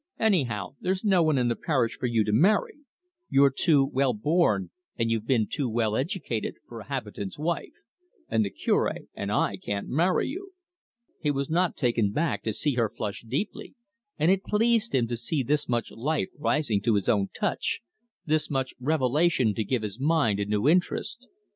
Anyhow, 0.19 0.73
there's 0.81 1.03
no 1.05 1.21
one 1.21 1.37
in 1.37 1.47
the 1.47 1.55
parish 1.55 1.95
for 1.99 2.07
you 2.07 2.23
to 2.23 2.31
marry. 2.33 2.73
You're 3.29 3.51
too 3.55 3.85
well 3.85 4.13
born 4.15 4.71
and 4.97 5.11
you've 5.11 5.27
been 5.27 5.45
too 5.45 5.69
well 5.69 5.95
educated 5.95 6.55
for 6.67 6.79
a 6.79 6.87
habitant's 6.87 7.37
wife 7.37 7.75
and 8.27 8.43
the 8.43 8.49
Cure 8.49 8.91
or 9.19 9.31
I 9.37 9.57
can't 9.57 9.89
marry 9.89 10.27
you." 10.27 10.53
He 11.21 11.29
was 11.29 11.51
not 11.51 11.77
taken 11.77 12.09
back 12.11 12.41
to 12.45 12.51
see 12.53 12.73
her 12.73 12.89
flush 12.89 13.21
deeply, 13.21 13.75
and 14.17 14.31
it 14.31 14.41
pleased 14.43 14.95
him 14.95 15.05
to 15.05 15.15
see 15.15 15.43
this 15.43 15.69
much 15.69 15.91
life 15.91 16.29
rising 16.35 16.81
to 16.81 16.95
his 16.95 17.07
own 17.07 17.27
touch, 17.35 17.81
this 18.25 18.49
much 18.49 18.73
revelation 18.79 19.53
to 19.53 19.63
give 19.63 19.83
his 19.83 19.99
mind 19.99 20.39
a 20.39 20.45
new 20.45 20.67
interest. 20.67 21.27